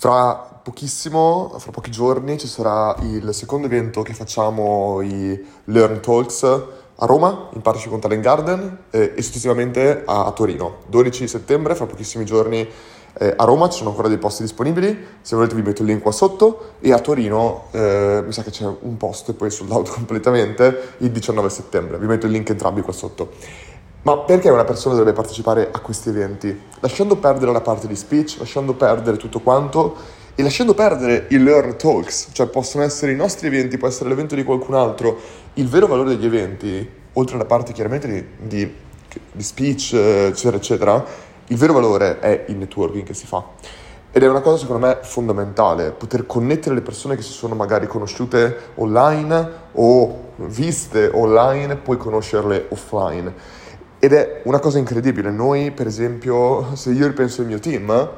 [0.00, 6.42] Fra pochissimo, fra pochi giorni, ci sarà il secondo evento che facciamo, i Learn Talks
[6.42, 10.78] a Roma, in partnership con Talent Garden, eh, e successivamente a Torino.
[10.86, 12.66] 12 settembre, fra pochissimi giorni
[13.12, 16.00] eh, a Roma ci sono ancora dei posti disponibili, se volete vi metto il link
[16.00, 19.70] qua sotto, e a Torino eh, mi sa che c'è un posto e poi sold
[19.70, 23.32] out completamente il 19 settembre, vi metto il link entrambi qua sotto.
[24.02, 26.58] Ma perché una persona dovrebbe partecipare a questi eventi?
[26.80, 29.94] Lasciando perdere la parte di speech, lasciando perdere tutto quanto
[30.34, 34.34] e lasciando perdere i learn talks, cioè possono essere i nostri eventi, può essere l'evento
[34.34, 35.18] di qualcun altro.
[35.54, 38.74] Il vero valore degli eventi, oltre alla parte chiaramente di, di,
[39.32, 41.04] di speech, eccetera, eccetera,
[41.48, 43.44] il vero valore è il networking che si fa.
[44.12, 47.86] Ed è una cosa secondo me fondamentale, poter connettere le persone che si sono magari
[47.86, 53.58] conosciute online o viste online, poi conoscerle offline.
[54.02, 55.30] Ed è una cosa incredibile.
[55.30, 58.10] Noi, per esempio, se io ripenso al mio team,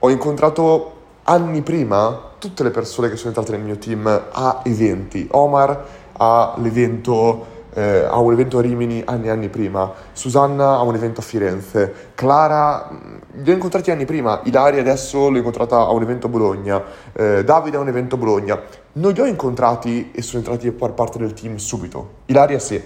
[0.00, 5.28] ho incontrato anni prima tutte le persone che sono entrate nel mio team a eventi.
[5.30, 10.82] Omar ha l'evento eh, a un evento a Rimini anni e anni prima, Susanna a
[10.82, 12.90] un evento a Firenze, Clara
[13.34, 17.44] li ho incontrati anni prima, Ilaria adesso l'ho incontrata a un evento a Bologna, eh,
[17.44, 18.60] Davide a un evento a Bologna.
[18.94, 22.22] Non li ho incontrati e sono entrati a far parte del team subito.
[22.26, 22.82] Ilaria sì,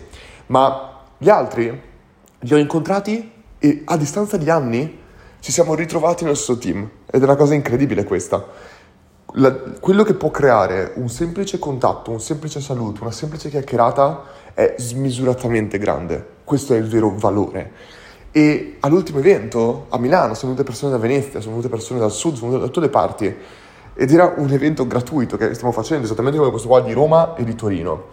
[0.49, 1.95] ma gli altri
[2.41, 5.05] li ho incontrati e a distanza di anni
[5.41, 8.45] ci siamo ritrovati nel suo team ed è una cosa incredibile questa.
[9.39, 14.23] La, quello che può creare un semplice contatto, un semplice saluto, una semplice chiacchierata
[14.55, 16.25] è smisuratamente grande.
[16.45, 17.73] Questo è il vero valore.
[18.31, 22.35] E all'ultimo evento a Milano sono venute persone da Venezia, sono venute persone dal sud,
[22.35, 23.35] sono venute da tutte le parti.
[23.95, 27.45] Ed era un evento gratuito che stiamo facendo esattamente come questo qua di Roma e
[27.45, 28.09] di Torino.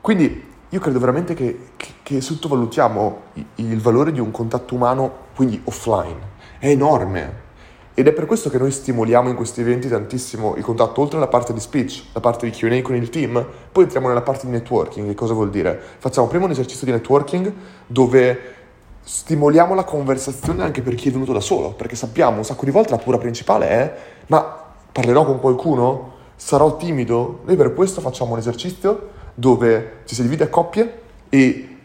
[0.00, 3.20] Quindi io credo veramente che, che, che sottovalutiamo
[3.56, 6.36] il valore di un contatto umano, quindi offline.
[6.58, 7.46] È enorme.
[7.94, 11.26] Ed è per questo che noi stimoliamo in questi eventi tantissimo il contatto, oltre alla
[11.26, 14.52] parte di speech, la parte di QA con il team, poi entriamo nella parte di
[14.52, 15.08] networking.
[15.08, 15.80] Che cosa vuol dire?
[15.98, 17.52] Facciamo prima un esercizio di networking
[17.86, 18.54] dove
[19.00, 22.70] stimoliamo la conversazione anche per chi è venuto da solo, perché sappiamo un sacco di
[22.70, 26.16] volte la pura principale è ma parlerò con qualcuno?
[26.36, 27.40] Sarò timido?
[27.46, 31.76] Noi per questo facciamo un esercizio dove ci si divide a coppie e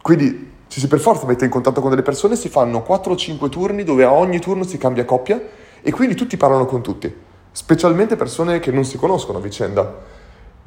[0.00, 3.16] quindi ci si per forza mette in contatto con delle persone, si fanno 4 o
[3.16, 5.38] 5 turni dove a ogni turno si cambia coppia
[5.82, 7.14] e quindi tutti parlano con tutti,
[7.50, 10.20] specialmente persone che non si conoscono a vicenda.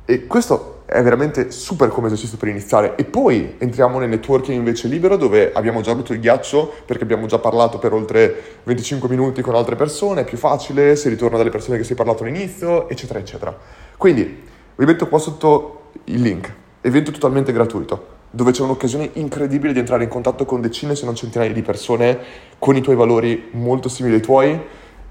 [0.05, 2.95] E questo è veramente super come esercizio per iniziare.
[2.95, 7.25] E poi entriamo nel networking invece libero dove abbiamo già rotto il ghiaccio perché abbiamo
[7.25, 11.50] già parlato per oltre 25 minuti con altre persone, è più facile, si ritorna dalle
[11.50, 13.57] persone che si è parlato all'inizio, eccetera, eccetera.
[13.97, 14.44] Quindi
[14.75, 20.03] vi metto qua sotto il link, evento totalmente gratuito dove c'è un'occasione incredibile di entrare
[20.03, 22.19] in contatto con decine se non centinaia di persone
[22.59, 24.59] con i tuoi valori molto simili ai tuoi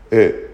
[0.08, 0.48] e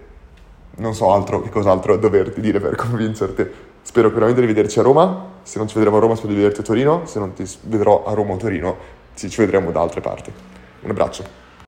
[0.77, 3.45] non so altro che cos'altro doverti dire per convincerti.
[3.81, 6.61] Spero veramente di vederci a Roma, se non ci vedremo a Roma spero di vederti
[6.61, 8.77] a Torino, se non ti vedrò a Roma o Torino
[9.13, 10.31] ci vedremo da altre parti.
[10.81, 11.50] Un abbraccio.